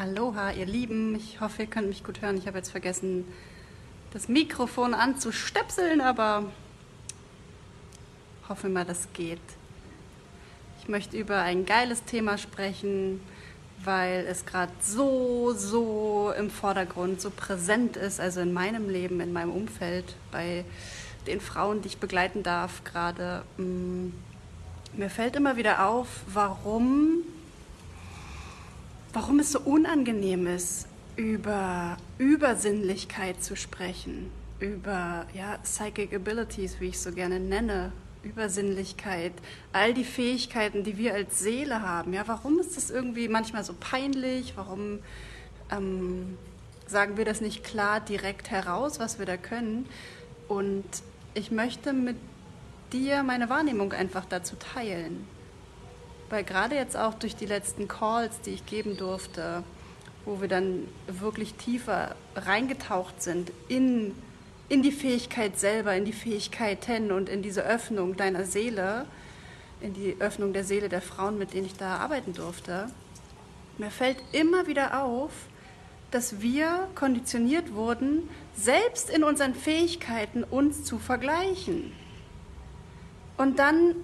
Aloha, 0.00 0.52
ihr 0.52 0.64
Lieben. 0.64 1.14
Ich 1.14 1.42
hoffe, 1.42 1.64
ihr 1.64 1.68
könnt 1.68 1.88
mich 1.88 2.02
gut 2.02 2.22
hören. 2.22 2.38
Ich 2.38 2.46
habe 2.46 2.56
jetzt 2.56 2.70
vergessen, 2.70 3.26
das 4.14 4.28
Mikrofon 4.28 4.94
anzustöpseln, 4.94 6.00
aber 6.00 6.46
hoffe 8.48 8.70
mal, 8.70 8.86
das 8.86 9.08
geht. 9.12 9.42
Ich 10.80 10.88
möchte 10.88 11.18
über 11.18 11.42
ein 11.42 11.66
geiles 11.66 12.02
Thema 12.04 12.38
sprechen, 12.38 13.20
weil 13.84 14.24
es 14.26 14.46
gerade 14.46 14.72
so, 14.80 15.52
so 15.52 16.32
im 16.34 16.48
Vordergrund, 16.48 17.20
so 17.20 17.28
präsent 17.28 17.98
ist, 17.98 18.20
also 18.20 18.40
in 18.40 18.54
meinem 18.54 18.88
Leben, 18.88 19.20
in 19.20 19.34
meinem 19.34 19.52
Umfeld, 19.52 20.14
bei 20.32 20.64
den 21.26 21.42
Frauen, 21.42 21.82
die 21.82 21.88
ich 21.88 21.98
begleiten 21.98 22.42
darf 22.42 22.84
gerade. 22.84 23.42
Mm, 23.58 24.14
mir 24.94 25.10
fällt 25.10 25.36
immer 25.36 25.58
wieder 25.58 25.86
auf, 25.86 26.22
warum, 26.26 27.22
warum 29.12 29.40
es 29.40 29.52
so 29.52 29.60
unangenehm 29.60 30.46
ist, 30.46 30.86
über 31.16 31.96
Übersinnlichkeit 32.18 33.42
zu 33.42 33.56
sprechen, 33.56 34.30
über 34.58 35.26
ja, 35.34 35.58
Psychic 35.62 36.14
Abilities, 36.14 36.80
wie 36.80 36.88
ich 36.88 37.00
so 37.00 37.12
gerne 37.12 37.40
nenne, 37.40 37.92
Übersinnlichkeit, 38.22 39.32
all 39.72 39.94
die 39.94 40.04
Fähigkeiten, 40.04 40.84
die 40.84 40.98
wir 40.98 41.14
als 41.14 41.38
Seele 41.40 41.82
haben. 41.82 42.12
Ja, 42.12 42.22
warum 42.26 42.58
ist 42.58 42.76
das 42.76 42.90
irgendwie 42.90 43.28
manchmal 43.28 43.64
so 43.64 43.74
peinlich? 43.78 44.54
Warum 44.56 44.98
ähm, 45.70 46.36
sagen 46.86 47.16
wir 47.16 47.24
das 47.24 47.40
nicht 47.40 47.64
klar 47.64 48.00
direkt 48.00 48.50
heraus, 48.50 49.00
was 49.00 49.18
wir 49.18 49.26
da 49.26 49.36
können? 49.36 49.86
Und 50.48 50.84
ich 51.34 51.50
möchte 51.50 51.92
mit 51.92 52.16
dir 52.92 53.22
meine 53.22 53.48
Wahrnehmung 53.48 53.92
einfach 53.92 54.24
dazu 54.26 54.56
teilen. 54.56 55.26
Weil 56.30 56.44
gerade 56.44 56.76
jetzt 56.76 56.96
auch 56.96 57.14
durch 57.14 57.36
die 57.36 57.46
letzten 57.46 57.88
Calls, 57.88 58.40
die 58.40 58.50
ich 58.50 58.64
geben 58.64 58.96
durfte, 58.96 59.62
wo 60.24 60.40
wir 60.40 60.48
dann 60.48 60.88
wirklich 61.06 61.54
tiefer 61.54 62.14
reingetaucht 62.34 63.22
sind 63.22 63.52
in 63.68 64.14
in 64.70 64.82
die 64.82 64.92
Fähigkeit 64.92 65.58
selber, 65.58 65.94
in 65.96 66.04
die 66.04 66.12
Fähigkeiten 66.12 67.10
und 67.10 67.28
in 67.28 67.42
diese 67.42 67.64
Öffnung 67.64 68.16
deiner 68.16 68.44
Seele, 68.44 69.04
in 69.80 69.92
die 69.94 70.16
Öffnung 70.20 70.52
der 70.52 70.62
Seele 70.62 70.88
der 70.88 71.02
Frauen, 71.02 71.38
mit 71.38 71.52
denen 71.52 71.66
ich 71.66 71.76
da 71.76 71.96
arbeiten 71.96 72.32
durfte. 72.32 72.86
Mir 73.78 73.90
fällt 73.90 74.18
immer 74.30 74.68
wieder 74.68 75.02
auf, 75.02 75.32
dass 76.12 76.40
wir 76.40 76.86
konditioniert 76.94 77.74
wurden, 77.74 78.28
selbst 78.54 79.10
in 79.10 79.24
unseren 79.24 79.56
Fähigkeiten 79.56 80.44
uns 80.44 80.84
zu 80.84 80.98
vergleichen. 80.98 81.92
Und 83.36 83.58
dann, 83.58 83.96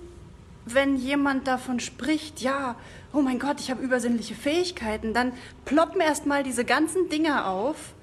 wenn 0.67 0.97
jemand 0.97 1.47
davon 1.47 1.81
spricht, 1.81 2.41
ja, 2.41 2.75
oh 3.12 3.22
mein 3.22 3.39
Gott, 3.39 3.61
ich 3.61 3.70
habe 3.70 3.83
übersinnliche 3.83 4.34
Fähigkeiten, 4.34 5.14
dann 5.14 5.33
ploppen 5.64 6.00
erstmal 6.00 6.42
diese 6.42 6.64
ganzen 6.64 7.09
Dinge 7.09 7.47
auf, 7.47 7.95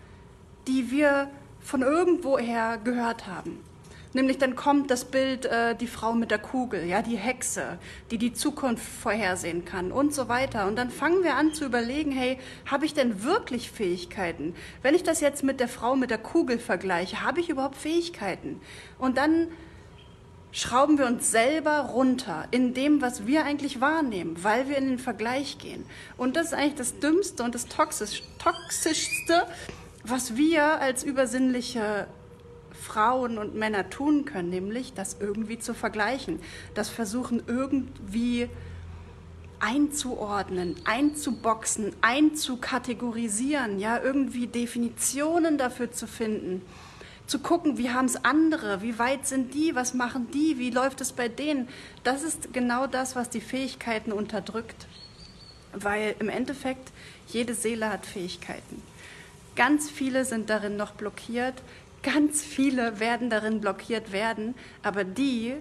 die 0.67 0.89
wir 0.89 1.29
von 1.59 1.81
irgendwoher 1.81 2.77
gehört 2.77 3.27
haben. 3.27 3.59
Nämlich 4.13 4.37
dann 4.37 4.55
kommt 4.55 4.91
das 4.91 5.05
Bild, 5.05 5.45
äh, 5.45 5.75
die 5.75 5.87
Frau 5.87 6.13
mit 6.13 6.29
der 6.29 6.37
Kugel, 6.37 6.85
ja, 6.85 7.01
die 7.01 7.17
Hexe, 7.17 7.79
die 8.11 8.19
die 8.19 8.31
Zukunft 8.31 8.85
vorhersehen 8.85 9.65
kann 9.65 9.91
und 9.91 10.13
so 10.13 10.29
weiter. 10.29 10.67
Und 10.67 10.75
dann 10.75 10.91
fangen 10.91 11.23
wir 11.23 11.35
an 11.35 11.53
zu 11.53 11.65
überlegen, 11.65 12.11
hey, 12.11 12.37
habe 12.69 12.85
ich 12.85 12.93
denn 12.93 13.23
wirklich 13.23 13.71
Fähigkeiten? 13.71 14.55
Wenn 14.83 14.93
ich 14.93 15.03
das 15.03 15.19
jetzt 15.19 15.43
mit 15.43 15.59
der 15.59 15.67
Frau 15.67 15.95
mit 15.95 16.11
der 16.11 16.19
Kugel 16.19 16.59
vergleiche, 16.59 17.23
habe 17.23 17.39
ich 17.39 17.49
überhaupt 17.49 17.75
Fähigkeiten? 17.75 18.61
Und 18.99 19.17
dann 19.17 19.47
schrauben 20.53 20.99
wir 20.99 21.07
uns 21.07 21.31
selber 21.31 21.79
runter 21.79 22.47
in 22.51 22.73
dem, 22.75 23.01
was 23.01 23.25
wir 23.25 23.43
eigentlich 23.43 23.81
wahrnehmen, 23.81 24.37
weil 24.43 24.69
wir 24.69 24.77
in 24.77 24.87
den 24.87 24.99
Vergleich 24.99 25.57
gehen. 25.57 25.83
Und 26.15 26.35
das 26.35 26.47
ist 26.47 26.53
eigentlich 26.53 26.75
das 26.75 26.99
Dümmste 26.99 27.43
und 27.43 27.55
das 27.55 27.65
Toxisch, 27.65 28.23
Toxischste, 28.37 29.47
was 30.03 30.37
wir 30.37 30.79
als 30.79 31.03
übersinnliche 31.03 32.07
Frauen 32.71 33.39
und 33.39 33.55
Männer 33.55 33.89
tun 33.89 34.25
können, 34.25 34.49
nämlich 34.49 34.93
das 34.93 35.17
irgendwie 35.19 35.57
zu 35.57 35.73
vergleichen, 35.73 36.39
das 36.75 36.89
versuchen 36.89 37.41
irgendwie 37.47 38.47
einzuordnen, 39.59 40.75
einzuboxen, 40.83 41.95
einzukategorisieren, 42.01 43.79
ja, 43.79 43.99
irgendwie 43.99 44.45
Definitionen 44.45 45.57
dafür 45.57 45.91
zu 45.91 46.05
finden, 46.05 46.61
zu 47.27 47.39
gucken, 47.39 47.77
wie 47.77 47.89
haben 47.89 48.05
es 48.05 48.23
andere, 48.23 48.81
wie 48.81 48.99
weit 48.99 49.25
sind 49.25 49.53
die, 49.53 49.75
was 49.75 49.93
machen 49.93 50.27
die, 50.33 50.57
wie 50.59 50.69
läuft 50.69 51.01
es 51.01 51.13
bei 51.13 51.29
denen. 51.29 51.67
Das 52.03 52.23
ist 52.23 52.53
genau 52.53 52.87
das, 52.87 53.15
was 53.15 53.29
die 53.29 53.41
Fähigkeiten 53.41 54.11
unterdrückt, 54.11 54.87
weil 55.73 56.15
im 56.19 56.29
Endeffekt 56.29 56.91
jede 57.27 57.53
Seele 57.53 57.89
hat 57.89 58.05
Fähigkeiten. 58.05 58.81
Ganz 59.55 59.89
viele 59.89 60.25
sind 60.25 60.49
darin 60.49 60.75
noch 60.75 60.91
blockiert, 60.91 61.55
ganz 62.01 62.43
viele 62.43 62.99
werden 62.99 63.29
darin 63.29 63.61
blockiert 63.61 64.11
werden, 64.11 64.55
aber 64.81 65.03
die, 65.03 65.53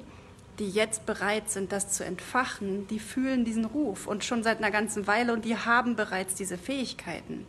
die 0.59 0.69
jetzt 0.69 1.07
bereit 1.07 1.51
sind, 1.51 1.73
das 1.73 1.93
zu 1.93 2.05
entfachen, 2.05 2.87
die 2.89 2.99
fühlen 2.99 3.45
diesen 3.45 3.65
Ruf 3.65 4.07
und 4.07 4.25
schon 4.25 4.43
seit 4.43 4.59
einer 4.59 4.71
ganzen 4.71 5.07
Weile 5.07 5.33
und 5.33 5.45
die 5.45 5.57
haben 5.57 5.97
bereits 5.97 6.35
diese 6.35 6.59
Fähigkeiten. 6.59 7.47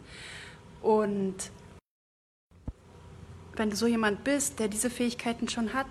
Und 0.82 1.36
wenn 3.56 3.70
du 3.70 3.76
so 3.76 3.88
jemand 3.88 4.24
bist, 4.24 4.60
der 4.60 4.68
diese 4.68 4.90
Fähigkeiten 4.90 5.48
schon 5.50 5.74
hat, 5.74 5.88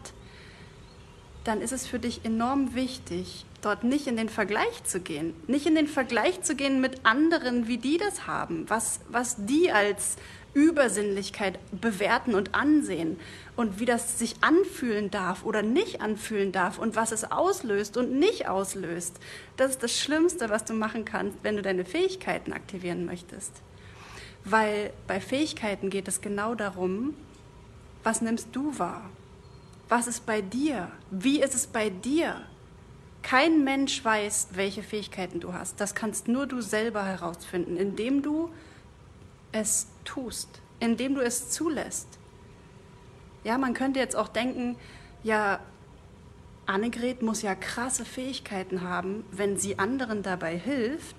dann 1.45 1.61
ist 1.61 1.73
es 1.73 1.87
für 1.87 1.99
dich 1.99 2.25
enorm 2.25 2.75
wichtig, 2.75 3.45
dort 3.63 3.85
nicht 3.85 4.07
in 4.07 4.17
den 4.17 4.29
Vergleich 4.29 4.85
zu 4.85 5.01
gehen, 5.01 5.35
nicht 5.47 5.67
in 5.67 5.75
den 5.75 5.89
Vergleich 5.89 6.43
zu 6.43 6.55
gehen 6.55 6.81
mit 6.81 7.05
anderen, 7.05 7.69
wie 7.69 7.79
die 7.79 7.99
das 7.99 8.27
haben, 8.27 8.69
was, 8.69 9.01
was 9.09 9.37
die 9.39 9.73
als 9.73 10.17
Übersinnlichkeit 10.55 11.59
bewerten 11.73 12.35
und 12.35 12.55
ansehen 12.55 13.19
und 13.57 13.81
wie 13.81 13.87
das 13.87 14.19
sich 14.19 14.37
anfühlen 14.43 15.11
darf 15.11 15.45
oder 15.45 15.63
nicht 15.63 16.01
anfühlen 16.01 16.53
darf 16.53 16.79
und 16.79 16.95
was 16.95 17.13
es 17.13 17.31
auslöst 17.31 17.97
und 17.97 18.13
nicht 18.13 18.49
auslöst. 18.49 19.17
Das 19.57 19.71
ist 19.71 19.83
das 19.83 19.99
Schlimmste, 19.99 20.51
was 20.51 20.65
du 20.65 20.75
machen 20.75 21.05
kannst, 21.05 21.39
wenn 21.43 21.57
du 21.57 21.63
deine 21.63 21.85
Fähigkeiten 21.85 22.53
aktivieren 22.53 23.07
möchtest. 23.07 23.63
Weil 24.45 24.93
bei 25.07 25.21
Fähigkeiten 25.21 25.89
geht 25.89 26.09
es 26.09 26.21
genau 26.21 26.55
darum, 26.55 27.15
was 28.03 28.21
nimmst 28.21 28.49
du 28.53 28.79
wahr? 28.79 29.11
Was 29.89 30.07
ist 30.07 30.27
bei 30.27 30.41
dir? 30.41 30.91
Wie 31.11 31.41
ist 31.43 31.55
es 31.55 31.67
bei 31.67 31.91
dir? 31.91 32.43
Kein 33.23 33.63
Mensch 33.63 34.05
weiß, 34.05 34.49
welche 34.53 34.83
Fähigkeiten 34.83 35.39
du 35.41 35.53
hast. 35.53 35.81
Das 35.81 35.95
kannst 35.95 36.29
nur 36.29 36.47
du 36.47 36.61
selber 36.61 37.05
herausfinden, 37.05 37.77
indem 37.77 38.23
du 38.23 38.51
es 39.53 39.87
tust, 40.05 40.49
indem 40.81 41.15
du 41.15 41.21
es 41.21 41.51
zulässt. 41.51 42.09
Ja, 43.45 43.59
man 43.59 43.75
könnte 43.75 44.01
jetzt 44.01 44.17
auch 44.17 44.29
denken, 44.29 44.77
ja, 45.23 45.61
Annegret 46.67 47.23
muss 47.23 47.43
ja 47.43 47.55
krasse 47.55 48.05
Fähigkeiten 48.05 48.83
haben, 48.83 49.25
wenn 49.31 49.57
sie 49.59 49.79
anderen 49.79 50.23
dabei 50.23 50.57
hilft, 50.57 51.17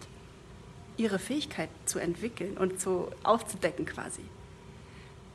ihre 0.98 1.20
Fähigkeit 1.20 1.70
zu 1.86 2.00
entwickeln 2.00 2.58
und 2.58 2.80
so 2.80 3.12
aufzudecken 3.24 3.86
quasi. 3.86 4.24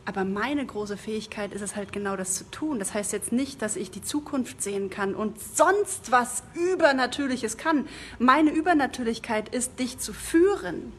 Aber 0.09 0.25
meine 0.25 0.65
große 0.65 0.97
Fähigkeit 0.97 1.53
ist 1.53 1.61
es 1.61 1.77
halt 1.77 1.93
genau 1.93 2.17
das 2.17 2.33
zu 2.33 2.51
tun. 2.51 2.79
Das 2.79 2.95
heißt 2.95 3.13
jetzt 3.13 3.31
nicht, 3.31 3.61
dass 3.61 3.77
ich 3.77 3.91
die 3.91 4.01
Zukunft 4.01 4.63
sehen 4.63 4.89
kann 4.89 5.15
und 5.15 5.39
sonst 5.39 6.11
was 6.11 6.45
Übernatürliches 6.55 7.59
kann. 7.59 7.87
Meine 8.19 8.51
Übernatürlichkeit 8.51 9.55
ist, 9.55 9.79
dich 9.79 9.99
zu 9.99 10.15
führen 10.15 10.95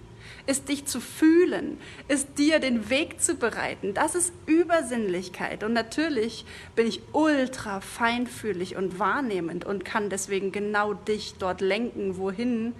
ist 0.45 0.69
dich 0.69 0.85
zu 0.85 0.99
fühlen, 0.99 1.77
ist 2.07 2.39
dir 2.39 2.59
den 2.59 2.89
Weg 2.89 3.21
zu 3.21 3.35
bereiten. 3.35 3.93
Das 3.93 4.15
ist 4.15 4.33
Übersinnlichkeit. 4.47 5.63
Und 5.63 5.73
natürlich 5.73 6.43
bin 6.75 6.87
ich 6.87 7.01
ultra 7.13 7.81
feinfühlig 7.81 8.75
und 8.75 8.97
wahrnehmend 8.97 9.65
und 9.65 9.85
kann 9.85 10.09
deswegen 10.09 10.51
genau 10.51 10.95
dich 10.95 11.35
dort 11.37 11.61
lenken, 11.61 12.17
wohin 12.17 12.73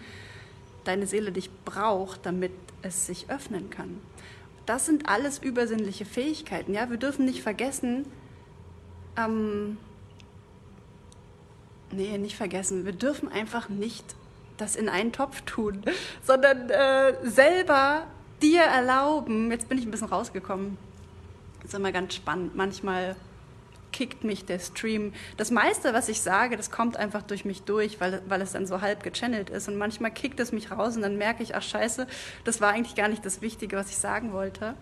deine 0.84 1.06
Seele 1.06 1.32
dich 1.32 1.52
braucht, 1.64 2.26
damit 2.26 2.54
es 2.82 3.06
sich 3.06 3.30
öffnen 3.30 3.70
kann. 3.70 4.00
Das 4.70 4.86
sind 4.86 5.10
alles 5.10 5.40
übersinnliche 5.40 6.06
Fähigkeiten. 6.06 6.76
Ja, 6.76 6.92
wir 6.92 6.98
dürfen 6.98 7.26
nicht 7.26 7.42
vergessen, 7.42 8.06
ähm, 9.18 9.78
nee, 11.92 12.16
nicht 12.20 12.36
vergessen, 12.38 12.86
wir 12.86 12.92
dürfen 12.92 13.32
einfach 13.32 13.68
nicht 13.70 14.06
das 14.58 14.76
in 14.76 14.88
einen 14.88 15.12
Topf 15.12 15.42
tun, 15.42 15.82
sondern 16.24 16.70
äh, 16.70 17.16
selber 17.28 18.06
dir 18.44 18.62
erlauben, 18.62 19.50
jetzt 19.50 19.70
bin 19.70 19.80
ich 19.80 19.88
ein 19.88 19.92
bisschen 19.92 20.10
rausgekommen, 20.10 20.78
das 21.62 21.72
ist 21.72 21.74
immer 21.74 21.92
ganz 21.92 22.14
spannend, 22.14 22.56
manchmal 22.56 23.16
kickt 24.00 24.24
mich 24.24 24.46
der 24.46 24.60
Stream. 24.60 25.12
Das 25.36 25.52
meiste, 25.52 25.94
was 25.94 26.08
ich 26.08 26.22
sage, 26.22 26.56
das 26.56 26.72
kommt 26.72 26.96
einfach 26.96 27.22
durch 27.22 27.44
mich 27.44 27.64
durch, 27.64 28.00
weil, 28.00 28.22
weil 28.30 28.42
es 28.42 28.54
dann 28.54 28.66
so 28.66 28.80
halb 28.80 29.04
gechannelt 29.04 29.50
ist. 29.50 29.68
Und 29.68 29.76
manchmal 29.76 30.10
kickt 30.10 30.40
es 30.40 30.54
mich 30.54 30.72
raus 30.72 30.96
und 30.96 31.02
dann 31.02 31.18
merke 31.18 31.44
ich, 31.44 31.54
ach 31.54 31.62
scheiße, 31.62 32.08
das 32.46 32.62
war 32.62 32.70
eigentlich 32.70 32.96
gar 32.96 33.10
nicht 33.10 33.26
das 33.26 33.42
Wichtige, 33.42 33.76
was 33.76 33.90
ich 33.90 33.98
sagen 33.98 34.32
wollte. 34.32 34.76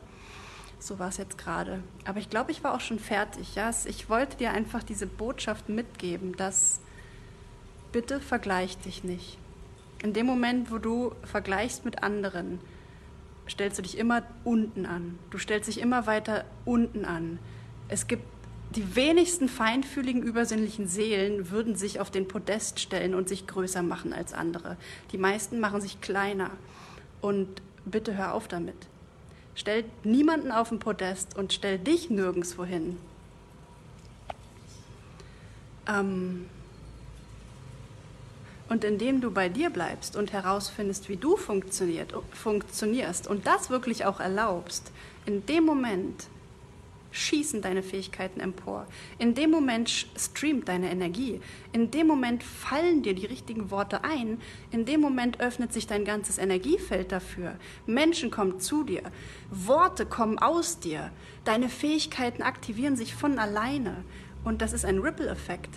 So 0.77 0.99
war 0.99 1.07
es 1.07 1.17
jetzt 1.17 1.39
gerade. 1.39 1.81
Aber 2.05 2.19
ich 2.19 2.29
glaube, 2.29 2.51
ich 2.51 2.63
war 2.63 2.75
auch 2.75 2.79
schon 2.79 2.99
fertig. 2.99 3.55
Ja? 3.55 3.71
Ich 3.85 4.07
wollte 4.07 4.37
dir 4.37 4.51
einfach 4.51 4.83
diese 4.83 5.07
Botschaft 5.07 5.67
mitgeben, 5.67 6.37
dass 6.37 6.79
bitte 7.91 8.19
vergleich 8.19 8.77
dich 8.77 9.03
nicht. 9.03 9.39
In 10.03 10.13
dem 10.13 10.27
Moment, 10.27 10.69
wo 10.69 10.77
du 10.77 11.15
vergleichst 11.23 11.85
mit 11.85 12.03
anderen, 12.03 12.59
stellst 13.49 13.79
du 13.79 13.81
dich 13.81 13.97
immer 13.97 14.21
unten 14.43 14.85
an. 14.85 15.17
Du 15.31 15.39
stellst 15.39 15.69
dich 15.69 15.79
immer 15.79 16.05
weiter 16.05 16.45
unten 16.65 17.03
an. 17.03 17.39
Es 17.89 18.05
gibt 18.05 18.36
die 18.75 18.95
wenigsten 18.95 19.47
feinfühligen, 19.47 20.21
übersinnlichen 20.21 20.87
Seelen 20.87 21.51
würden 21.51 21.75
sich 21.75 21.99
auf 21.99 22.11
den 22.11 22.27
Podest 22.27 22.79
stellen 22.79 23.15
und 23.15 23.29
sich 23.29 23.47
größer 23.47 23.81
machen 23.81 24.13
als 24.13 24.33
andere. 24.33 24.77
Die 25.11 25.17
meisten 25.17 25.59
machen 25.59 25.81
sich 25.81 26.01
kleiner. 26.01 26.51
Und 27.21 27.61
bitte 27.85 28.17
hör 28.17 28.33
auf 28.33 28.47
damit. 28.47 28.75
Stell 29.55 29.85
niemanden 30.03 30.51
auf 30.51 30.69
den 30.69 30.79
Podest 30.79 31.37
und 31.37 31.53
stell 31.53 31.79
dich 31.79 32.09
nirgendwo 32.09 32.65
hin. 32.65 32.97
Ähm 35.87 36.45
und 38.69 38.83
indem 38.83 39.21
du 39.21 39.31
bei 39.31 39.47
dir 39.47 39.69
bleibst 39.69 40.17
und 40.17 40.33
herausfindest, 40.33 41.07
wie 41.07 41.15
du 41.15 41.37
funktionierst 41.37 43.27
und 43.27 43.47
das 43.47 43.69
wirklich 43.69 44.05
auch 44.05 44.19
erlaubst, 44.19 44.91
in 45.25 45.45
dem 45.45 45.63
Moment 45.63 46.27
schießen 47.11 47.61
deine 47.61 47.83
Fähigkeiten 47.83 48.39
empor. 48.39 48.85
In 49.17 49.33
dem 49.33 49.51
Moment 49.51 49.89
streamt 49.89 50.67
deine 50.67 50.91
Energie. 50.91 51.41
In 51.71 51.91
dem 51.91 52.07
Moment 52.07 52.43
fallen 52.43 53.01
dir 53.01 53.13
die 53.13 53.25
richtigen 53.25 53.71
Worte 53.71 54.03
ein. 54.03 54.39
In 54.71 54.85
dem 54.85 55.01
Moment 55.01 55.39
öffnet 55.39 55.73
sich 55.73 55.87
dein 55.87 56.05
ganzes 56.05 56.37
Energiefeld 56.37 57.11
dafür. 57.11 57.55
Menschen 57.85 58.31
kommen 58.31 58.59
zu 58.59 58.83
dir. 58.83 59.03
Worte 59.49 60.05
kommen 60.05 60.37
aus 60.39 60.79
dir. 60.79 61.11
Deine 61.45 61.69
Fähigkeiten 61.69 62.41
aktivieren 62.41 62.95
sich 62.95 63.15
von 63.15 63.39
alleine. 63.39 64.03
Und 64.43 64.61
das 64.61 64.73
ist 64.73 64.85
ein 64.85 64.99
Ripple-Effekt. 64.99 65.69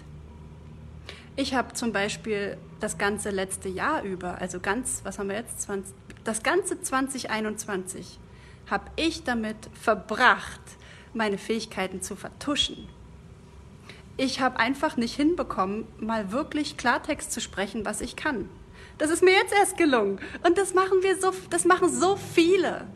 Ich 1.37 1.55
habe 1.55 1.73
zum 1.73 1.93
Beispiel 1.93 2.59
das 2.81 2.99
ganze 2.99 3.31
letzte 3.31 3.69
Jahr 3.69 4.03
über, 4.03 4.41
also 4.41 4.61
ganz, 4.61 5.00
was 5.05 5.19
haben 5.19 5.29
wir 5.29 5.37
jetzt, 5.37 5.62
20, 5.62 5.94
das 6.25 6.43
ganze 6.43 6.81
2021 6.81 8.19
habe 8.71 8.85
ich 8.97 9.25
damit 9.25 9.56
verbracht, 9.73 10.61
meine 11.15 11.39
Fähigkeiten 11.39 12.03
zu 12.03 12.17
vertuschen. 12.17 12.89
Ich 14.17 14.41
habe 14.41 14.59
einfach 14.59 14.97
nicht 14.97 15.15
hinbekommen, 15.15 15.87
mal 15.99 16.31
wirklich 16.31 16.77
Klartext 16.77 17.33
zu 17.33 17.41
sprechen, 17.41 17.85
was 17.85 18.01
ich 18.01 18.17
kann. 18.17 18.49
Das 18.99 19.11
ist 19.11 19.23
mir 19.23 19.33
jetzt 19.33 19.55
erst 19.55 19.79
gelungen. 19.79 20.21
Und 20.45 20.59
das 20.59 20.75
machen 20.75 21.03
wir 21.03 21.19
so, 21.19 21.33
das 21.49 21.65
machen 21.65 21.89
so 21.89 22.17
viele. 22.17 22.87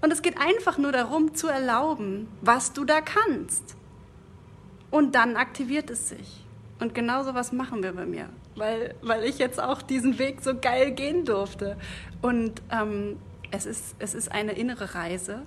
Und 0.00 0.12
es 0.12 0.22
geht 0.22 0.38
einfach 0.38 0.78
nur 0.78 0.92
darum, 0.92 1.34
zu 1.34 1.48
erlauben, 1.48 2.28
was 2.40 2.72
du 2.72 2.84
da 2.84 3.00
kannst. 3.00 3.74
Und 4.90 5.14
dann 5.14 5.36
aktiviert 5.36 5.90
es 5.90 6.10
sich. 6.10 6.44
Und 6.78 6.94
genau 6.94 7.24
so 7.24 7.34
was 7.34 7.52
machen 7.52 7.82
wir 7.82 7.92
bei 7.92 8.04
mir, 8.04 8.28
weil, 8.56 8.94
weil 9.02 9.24
ich 9.24 9.38
jetzt 9.38 9.60
auch 9.60 9.82
diesen 9.82 10.18
Weg 10.18 10.42
so 10.42 10.54
geil 10.54 10.92
gehen 10.92 11.24
durfte. 11.24 11.76
Und 12.20 12.62
ähm, 12.70 13.16
es, 13.50 13.66
ist, 13.66 13.96
es 13.98 14.14
ist 14.14 14.30
eine 14.30 14.52
innere 14.52 14.94
Reise. 14.94 15.42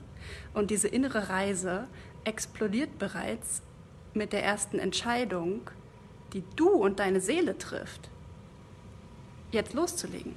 Und 0.53 0.71
diese 0.71 0.87
innere 0.87 1.29
Reise 1.29 1.87
explodiert 2.23 2.97
bereits 2.99 3.61
mit 4.13 4.33
der 4.33 4.43
ersten 4.43 4.79
Entscheidung, 4.79 5.61
die 6.33 6.43
du 6.55 6.69
und 6.69 6.99
deine 6.99 7.21
Seele 7.21 7.57
trifft, 7.57 8.09
jetzt 9.51 9.73
loszulegen. 9.73 10.35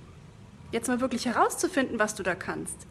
Jetzt 0.73 0.89
mal 0.89 1.01
wirklich 1.01 1.27
herauszufinden, 1.27 1.99
was 1.99 2.15
du 2.15 2.23
da 2.23 2.35
kannst. 2.35 2.87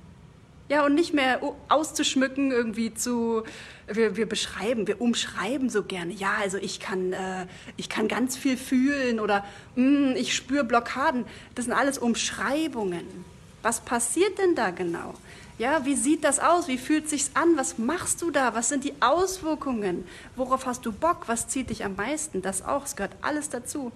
Ja, 0.69 0.85
und 0.85 0.93
nicht 0.93 1.15
mehr 1.15 1.41
auszuschmücken, 1.67 2.51
irgendwie 2.51 2.93
zu, 2.93 3.43
wir, 3.87 4.17
wir 4.17 4.29
beschreiben, 4.29 4.85
wir 4.85 5.01
umschreiben 5.01 5.67
so 5.69 5.81
gerne. 5.83 6.13
Ja, 6.13 6.35
also 6.39 6.57
ich 6.57 6.79
kann, 6.79 7.11
äh, 7.11 7.47
ich 7.75 7.89
kann 7.89 8.07
ganz 8.07 8.37
viel 8.37 8.55
fühlen 8.55 9.19
oder 9.19 9.43
mm, 9.75 10.11
ich 10.15 10.35
spüre 10.35 10.63
Blockaden. 10.63 11.25
Das 11.55 11.65
sind 11.65 11.73
alles 11.73 11.97
Umschreibungen. 11.97 13.05
Was 13.63 13.81
passiert 13.81 14.37
denn 14.37 14.53
da 14.53 14.69
genau? 14.69 15.15
Ja, 15.59 15.85
wie 15.85 15.95
sieht 15.95 16.23
das 16.23 16.39
aus? 16.39 16.69
Wie 16.69 16.77
fühlt 16.77 17.09
sich's 17.09 17.31
an? 17.33 17.57
Was 17.57 17.77
machst 17.77 18.21
du 18.21 18.31
da? 18.31 18.55
Was 18.55 18.69
sind 18.69 18.85
die 18.85 18.93
Auswirkungen? 19.01 20.05
Worauf 20.37 20.65
hast 20.65 20.85
du 20.85 20.93
Bock? 20.93 21.27
Was 21.27 21.49
zieht 21.49 21.69
dich 21.69 21.83
am 21.83 21.97
meisten? 21.97 22.41
Das 22.41 22.63
auch, 22.63 22.85
es 22.85 22.95
gehört 22.95 23.17
alles 23.21 23.49
dazu. 23.49 23.91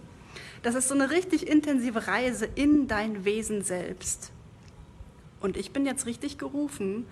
Das 0.62 0.76
ist 0.76 0.90
so 0.90 0.94
eine 0.94 1.10
richtig 1.10 1.48
intensive 1.48 2.06
Reise 2.06 2.46
in 2.54 2.90
dein 2.90 3.24
Wesen 3.24 3.64
selbst. 3.64 4.32
Und 5.40 5.56
ich 5.56 5.72
bin 5.72 5.86
jetzt 5.86 6.06
richtig 6.06 6.38
gerufen, 6.38 7.08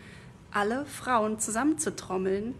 alle 0.51 0.86
Frauen 0.86 1.39
zusammenzutrommeln, 1.39 2.53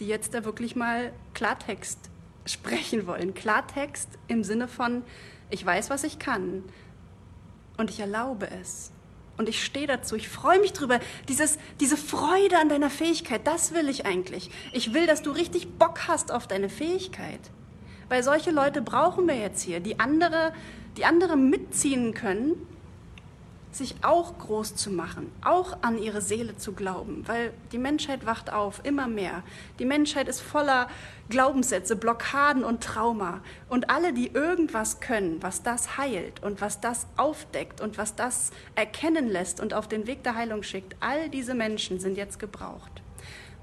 die 0.00 0.06
jetzt 0.06 0.32
da 0.32 0.46
wirklich 0.46 0.76
mal 0.76 1.12
Klartext 1.34 1.98
sprechen 2.46 3.06
wollen. 3.06 3.34
Klartext 3.34 4.08
im 4.28 4.44
Sinne 4.44 4.66
von, 4.66 5.02
ich 5.50 5.64
weiß, 5.64 5.90
was 5.90 6.04
ich 6.04 6.18
kann 6.18 6.64
und 7.76 7.90
ich 7.90 8.00
erlaube 8.00 8.48
es. 8.50 8.93
Und 9.36 9.48
ich 9.48 9.64
stehe 9.64 9.86
dazu, 9.86 10.14
ich 10.16 10.28
freue 10.28 10.60
mich 10.60 10.72
drüber. 10.72 11.00
Dieses, 11.28 11.58
diese 11.80 11.96
Freude 11.96 12.58
an 12.58 12.68
deiner 12.68 12.90
Fähigkeit, 12.90 13.46
das 13.46 13.74
will 13.74 13.88
ich 13.88 14.06
eigentlich. 14.06 14.50
Ich 14.72 14.94
will, 14.94 15.06
dass 15.06 15.22
du 15.22 15.30
richtig 15.30 15.78
Bock 15.78 16.06
hast 16.06 16.30
auf 16.30 16.46
deine 16.46 16.68
Fähigkeit. 16.68 17.40
Weil 18.08 18.22
solche 18.22 18.50
Leute 18.50 18.82
brauchen 18.82 19.26
wir 19.26 19.36
jetzt 19.36 19.62
hier, 19.62 19.80
die 19.80 19.98
andere, 19.98 20.52
die 20.96 21.04
andere 21.04 21.36
mitziehen 21.36 22.14
können 22.14 22.54
sich 23.74 23.96
auch 24.02 24.38
groß 24.38 24.76
zu 24.76 24.90
machen, 24.90 25.30
auch 25.42 25.78
an 25.82 25.98
ihre 25.98 26.20
Seele 26.20 26.56
zu 26.56 26.72
glauben, 26.72 27.24
weil 27.26 27.52
die 27.72 27.78
Menschheit 27.78 28.26
wacht 28.26 28.52
auf, 28.52 28.80
immer 28.84 29.06
mehr. 29.06 29.42
Die 29.78 29.84
Menschheit 29.84 30.28
ist 30.28 30.40
voller 30.40 30.88
Glaubenssätze, 31.28 31.96
Blockaden 31.96 32.64
und 32.64 32.82
Trauma. 32.82 33.40
Und 33.68 33.90
alle, 33.90 34.12
die 34.12 34.28
irgendwas 34.28 35.00
können, 35.00 35.42
was 35.42 35.62
das 35.62 35.96
heilt 35.98 36.42
und 36.42 36.60
was 36.60 36.80
das 36.80 37.06
aufdeckt 37.16 37.80
und 37.80 37.98
was 37.98 38.14
das 38.14 38.50
erkennen 38.74 39.28
lässt 39.28 39.60
und 39.60 39.74
auf 39.74 39.88
den 39.88 40.06
Weg 40.06 40.22
der 40.22 40.36
Heilung 40.36 40.62
schickt, 40.62 40.96
all 41.00 41.28
diese 41.28 41.54
Menschen 41.54 41.98
sind 41.98 42.16
jetzt 42.16 42.38
gebraucht. 42.38 43.02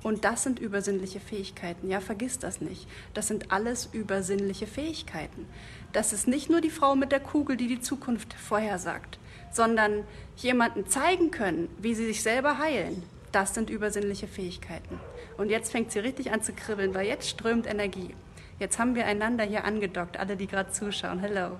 Und 0.03 0.25
das 0.25 0.41
sind 0.43 0.59
übersinnliche 0.59 1.19
Fähigkeiten. 1.19 1.87
Ja, 1.87 1.99
vergiss 1.99 2.39
das 2.39 2.59
nicht. 2.59 2.87
Das 3.13 3.27
sind 3.27 3.51
alles 3.51 3.89
übersinnliche 3.91 4.65
Fähigkeiten. 4.65 5.45
Das 5.93 6.11
ist 6.11 6.27
nicht 6.27 6.49
nur 6.49 6.59
die 6.59 6.71
Frau 6.71 6.95
mit 6.95 7.11
der 7.11 7.19
Kugel, 7.19 7.55
die 7.55 7.67
die 7.67 7.81
Zukunft 7.81 8.33
vorhersagt 8.33 9.19
sondern 9.51 10.03
jemanden 10.37 10.87
zeigen 10.87 11.31
können, 11.31 11.69
wie 11.77 11.93
sie 11.93 12.05
sich 12.05 12.23
selber 12.23 12.57
heilen. 12.57 13.03
Das 13.31 13.53
sind 13.53 13.69
übersinnliche 13.69 14.27
Fähigkeiten. 14.27 14.99
Und 15.37 15.49
jetzt 15.49 15.71
fängt 15.71 15.91
sie 15.91 15.99
richtig 15.99 16.31
an 16.31 16.41
zu 16.41 16.53
kribbeln, 16.53 16.93
weil 16.93 17.07
jetzt 17.07 17.29
strömt 17.29 17.67
Energie. 17.67 18.13
Jetzt 18.59 18.77
haben 18.77 18.95
wir 18.95 19.05
einander 19.05 19.43
hier 19.43 19.63
angedockt, 19.63 20.17
alle, 20.17 20.35
die 20.35 20.47
gerade 20.47 20.71
zuschauen. 20.71 21.19
Hello. 21.19 21.57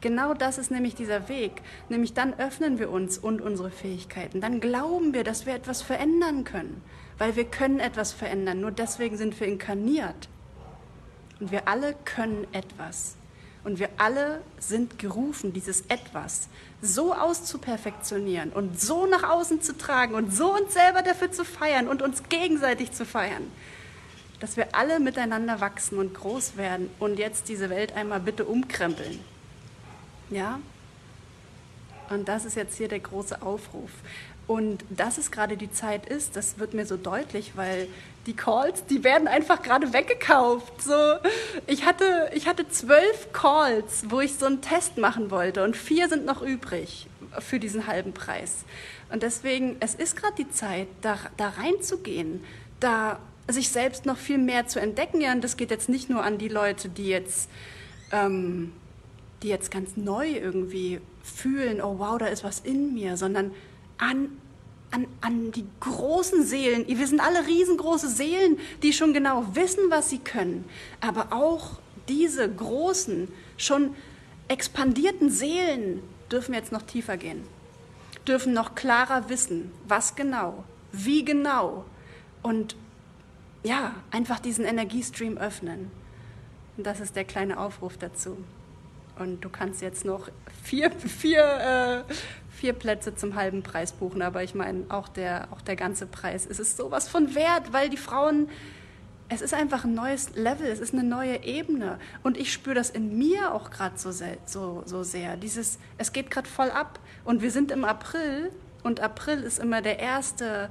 Genau 0.00 0.32
das 0.32 0.58
ist 0.58 0.70
nämlich 0.70 0.94
dieser 0.94 1.28
Weg. 1.28 1.62
Nämlich 1.88 2.14
dann 2.14 2.38
öffnen 2.38 2.78
wir 2.78 2.90
uns 2.90 3.18
und 3.18 3.40
unsere 3.40 3.70
Fähigkeiten. 3.70 4.40
Dann 4.40 4.60
glauben 4.60 5.12
wir, 5.12 5.24
dass 5.24 5.44
wir 5.44 5.54
etwas 5.54 5.82
verändern 5.82 6.44
können. 6.44 6.82
Weil 7.18 7.36
wir 7.36 7.44
können 7.44 7.80
etwas 7.80 8.12
verändern. 8.12 8.60
Nur 8.60 8.70
deswegen 8.70 9.16
sind 9.16 9.38
wir 9.40 9.46
inkarniert. 9.46 10.28
Und 11.38 11.50
wir 11.50 11.68
alle 11.68 11.94
können 12.04 12.46
etwas. 12.52 13.16
Und 13.62 13.78
wir 13.78 13.90
alle 13.98 14.40
sind 14.58 14.98
gerufen, 14.98 15.52
dieses 15.52 15.82
Etwas 15.88 16.48
so 16.80 17.14
auszuperfektionieren 17.14 18.50
und 18.50 18.80
so 18.80 19.06
nach 19.06 19.22
außen 19.22 19.60
zu 19.60 19.76
tragen 19.76 20.14
und 20.14 20.34
so 20.34 20.54
uns 20.54 20.72
selber 20.72 21.02
dafür 21.02 21.30
zu 21.30 21.44
feiern 21.44 21.86
und 21.86 22.00
uns 22.00 22.22
gegenseitig 22.30 22.92
zu 22.92 23.04
feiern, 23.04 23.50
dass 24.40 24.56
wir 24.56 24.74
alle 24.74 24.98
miteinander 24.98 25.60
wachsen 25.60 25.98
und 25.98 26.14
groß 26.14 26.56
werden 26.56 26.88
und 26.98 27.18
jetzt 27.18 27.48
diese 27.48 27.68
Welt 27.68 27.94
einmal 27.94 28.20
bitte 28.20 28.46
umkrempeln. 28.46 29.20
Ja? 30.30 30.58
Und 32.10 32.28
das 32.28 32.44
ist 32.44 32.56
jetzt 32.56 32.76
hier 32.76 32.88
der 32.88 33.00
große 33.00 33.40
Aufruf. 33.42 33.90
Und 34.46 34.84
dass 34.90 35.16
es 35.16 35.30
gerade 35.30 35.56
die 35.56 35.70
Zeit 35.70 36.06
ist, 36.06 36.34
das 36.34 36.58
wird 36.58 36.74
mir 36.74 36.84
so 36.84 36.96
deutlich, 36.96 37.52
weil 37.54 37.86
die 38.26 38.34
Calls, 38.34 38.84
die 38.84 39.04
werden 39.04 39.28
einfach 39.28 39.62
gerade 39.62 39.92
weggekauft. 39.92 40.82
So, 40.82 41.16
ich 41.68 41.86
hatte, 41.86 42.30
ich 42.34 42.48
hatte 42.48 42.68
zwölf 42.68 43.32
Calls, 43.32 44.04
wo 44.08 44.20
ich 44.20 44.34
so 44.34 44.46
einen 44.46 44.60
Test 44.60 44.98
machen 44.98 45.30
wollte 45.30 45.62
und 45.62 45.76
vier 45.76 46.08
sind 46.08 46.26
noch 46.26 46.42
übrig 46.42 47.06
für 47.38 47.60
diesen 47.60 47.86
halben 47.86 48.12
Preis. 48.12 48.64
Und 49.12 49.22
deswegen, 49.22 49.76
es 49.78 49.94
ist 49.94 50.16
gerade 50.16 50.34
die 50.36 50.50
Zeit, 50.50 50.88
da, 51.00 51.16
da 51.36 51.50
reinzugehen, 51.50 52.42
da 52.80 53.20
sich 53.48 53.70
selbst 53.70 54.06
noch 54.06 54.16
viel 54.16 54.38
mehr 54.38 54.66
zu 54.66 54.80
entdecken. 54.80 55.20
Ja, 55.20 55.32
und 55.32 55.42
das 55.42 55.56
geht 55.56 55.70
jetzt 55.70 55.88
nicht 55.88 56.10
nur 56.10 56.24
an 56.24 56.38
die 56.38 56.48
Leute, 56.48 56.88
die 56.88 57.08
jetzt, 57.08 57.48
ähm, 58.12 58.72
die 59.42 59.48
jetzt 59.48 59.70
ganz 59.70 59.96
neu 59.96 60.28
irgendwie 60.28 61.00
fühlen, 61.22 61.80
oh 61.80 61.98
wow, 61.98 62.18
da 62.18 62.26
ist 62.26 62.44
was 62.44 62.60
in 62.60 62.94
mir, 62.94 63.16
sondern 63.16 63.52
an, 63.98 64.28
an, 64.90 65.06
an 65.20 65.52
die 65.52 65.66
großen 65.80 66.44
Seelen. 66.44 66.86
Wir 66.86 67.06
sind 67.06 67.20
alle 67.20 67.46
riesengroße 67.46 68.08
Seelen, 68.08 68.58
die 68.82 68.92
schon 68.92 69.12
genau 69.12 69.46
wissen, 69.54 69.84
was 69.88 70.10
sie 70.10 70.18
können. 70.18 70.64
Aber 71.00 71.32
auch 71.32 71.78
diese 72.08 72.48
großen, 72.48 73.28
schon 73.56 73.94
expandierten 74.48 75.30
Seelen 75.30 76.02
dürfen 76.30 76.54
jetzt 76.54 76.72
noch 76.72 76.82
tiefer 76.82 77.16
gehen, 77.16 77.42
dürfen 78.26 78.52
noch 78.52 78.74
klarer 78.74 79.28
wissen, 79.28 79.70
was 79.86 80.16
genau, 80.16 80.64
wie 80.92 81.24
genau. 81.24 81.84
Und 82.42 82.76
ja, 83.62 83.94
einfach 84.10 84.40
diesen 84.40 84.64
Energiestream 84.64 85.38
öffnen. 85.38 85.90
Und 86.76 86.86
das 86.86 87.00
ist 87.00 87.14
der 87.14 87.24
kleine 87.24 87.58
Aufruf 87.58 87.96
dazu. 87.98 88.38
Und 89.20 89.42
du 89.42 89.50
kannst 89.50 89.82
jetzt 89.82 90.04
noch 90.04 90.28
vier, 90.62 90.90
vier, 90.90 92.04
äh, 92.08 92.12
vier 92.50 92.72
Plätze 92.72 93.14
zum 93.14 93.34
halben 93.34 93.62
Preis 93.62 93.92
buchen, 93.92 94.22
aber 94.22 94.42
ich 94.42 94.54
meine, 94.54 94.84
auch 94.88 95.08
der, 95.08 95.48
auch 95.52 95.60
der 95.60 95.76
ganze 95.76 96.06
Preis. 96.06 96.46
Es 96.48 96.58
ist 96.58 96.76
sowas 96.76 97.08
von 97.08 97.34
wert, 97.34 97.72
weil 97.72 97.90
die 97.90 97.98
Frauen, 97.98 98.48
es 99.28 99.42
ist 99.42 99.54
einfach 99.54 99.84
ein 99.84 99.94
neues 99.94 100.34
Level, 100.34 100.66
es 100.66 100.80
ist 100.80 100.94
eine 100.94 101.04
neue 101.04 101.44
Ebene. 101.44 101.98
Und 102.22 102.36
ich 102.36 102.52
spüre 102.52 102.74
das 102.74 102.90
in 102.90 103.18
mir 103.18 103.54
auch 103.54 103.70
gerade 103.70 103.98
so, 103.98 104.10
so, 104.46 104.82
so 104.86 105.02
sehr. 105.02 105.36
Dieses, 105.36 105.78
es 105.98 106.12
geht 106.12 106.30
gerade 106.30 106.48
voll 106.48 106.70
ab. 106.70 106.98
Und 107.24 107.42
wir 107.42 107.50
sind 107.50 107.70
im 107.70 107.84
April 107.84 108.50
und 108.82 109.00
April 109.00 109.42
ist 109.42 109.58
immer 109.58 109.82
der 109.82 109.98
erste, 109.98 110.70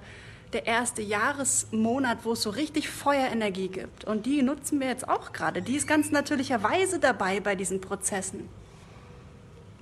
der 0.53 0.65
erste 0.65 1.01
Jahresmonat, 1.01 2.19
wo 2.23 2.33
es 2.33 2.41
so 2.41 2.49
richtig 2.49 2.89
Feuerenergie 2.89 3.67
gibt. 3.67 4.05
Und 4.05 4.25
die 4.25 4.41
nutzen 4.41 4.79
wir 4.79 4.87
jetzt 4.87 5.07
auch 5.07 5.31
gerade. 5.31 5.61
Die 5.61 5.75
ist 5.75 5.87
ganz 5.87 6.11
natürlicherweise 6.11 6.99
dabei 6.99 7.39
bei 7.39 7.55
diesen 7.55 7.81
Prozessen. 7.81 8.49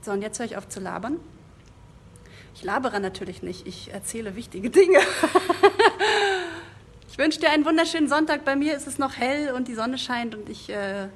So, 0.01 0.11
und 0.11 0.21
jetzt 0.21 0.39
höre 0.39 0.45
ich 0.45 0.57
auf 0.57 0.67
zu 0.67 0.79
labern. 0.79 1.19
Ich 2.53 2.63
labere 2.63 2.99
natürlich 2.99 3.43
nicht, 3.43 3.67
ich 3.67 3.93
erzähle 3.93 4.35
wichtige 4.35 4.69
Dinge. 4.69 4.99
ich 7.09 7.17
wünsche 7.17 7.39
dir 7.39 7.51
einen 7.51 7.65
wunderschönen 7.65 8.09
Sonntag. 8.09 8.43
Bei 8.43 8.55
mir 8.55 8.75
ist 8.75 8.87
es 8.87 8.97
noch 8.97 9.15
hell 9.15 9.53
und 9.53 9.67
die 9.67 9.75
Sonne 9.75 9.97
scheint 9.97 10.35
und 10.35 10.49
ich 10.49 10.69
äh, 10.69 11.07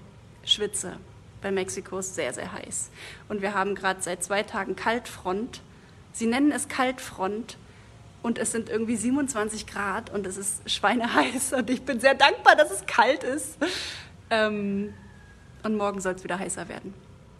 schwitze. 0.45 0.97
Bei 1.41 1.51
Mexiko 1.51 1.97
ist 1.97 2.15
sehr, 2.15 2.31
sehr 2.33 2.53
heiß. 2.53 2.91
Und 3.27 3.41
wir 3.41 3.53
haben 3.53 3.75
gerade 3.75 4.01
seit 4.01 4.23
zwei 4.23 4.43
Tagen 4.43 4.75
Kaltfront. 4.75 5.61
Sie 6.13 6.27
nennen 6.27 6.51
es 6.51 6.67
Kaltfront 6.67 7.57
und 8.23 8.37
es 8.37 8.51
sind 8.51 8.69
irgendwie 8.69 8.95
27 8.95 9.67
Grad 9.67 10.13
und 10.13 10.27
es 10.27 10.37
ist 10.37 10.69
schweineheiß 10.69 11.53
und 11.53 11.69
ich 11.69 11.83
bin 11.83 11.99
sehr 11.99 12.15
dankbar, 12.15 12.55
dass 12.55 12.71
es 12.71 12.85
kalt 12.85 13.23
ist. 13.23 13.57
Ähm, 14.29 14.93
und 15.63 15.75
morgen 15.75 16.01
soll 16.01 16.13
es 16.13 16.23
wieder 16.23 16.39
heißer 16.39 16.69
werden. 16.69 16.93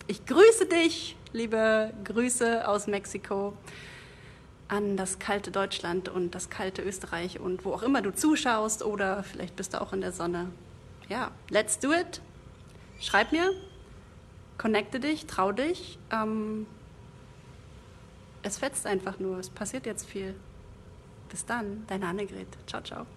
Ich 0.08 0.26
grüße 0.26 0.66
dich, 0.66 1.16
liebe 1.34 1.94
Grüße 2.04 2.68
aus 2.68 2.88
Mexiko 2.88 3.54
an 4.68 4.96
das 4.96 5.20
kalte 5.20 5.52
Deutschland 5.52 6.08
und 6.08 6.34
das 6.34 6.50
kalte 6.50 6.82
Österreich 6.82 7.40
und 7.40 7.66
wo 7.66 7.74
auch 7.74 7.84
immer 7.84 8.02
du 8.02 8.14
zuschaust 8.14 8.84
oder 8.84 9.24
vielleicht 9.24 9.56
bist 9.56 9.74
du 9.74 9.82
auch 9.82 9.92
in 9.94 10.02
der 10.02 10.14
Sonne. 10.14 10.48
Ja, 11.10 11.32
let's 11.50 11.78
do 11.78 11.92
it. 11.92 12.22
Schreib 13.02 13.32
mir, 13.32 13.52
connecte 14.58 15.00
dich, 15.00 15.26
trau 15.26 15.52
dich. 15.52 16.00
Ähm, 16.12 16.68
es 18.44 18.58
fetzt 18.58 18.88
einfach 18.88 19.20
nur, 19.20 19.40
es 19.40 19.50
passiert 19.50 19.86
jetzt 19.86 20.10
viel. 20.10 20.36
Bis 21.32 21.46
dann, 21.46 21.86
deine 21.88 22.08
Annegret. 22.08 22.50
Ciao, 22.68 22.82
ciao. 22.82 23.08